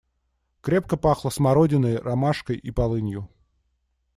[0.61, 3.29] Крепко пахло смородиной, ромашкой и полынью.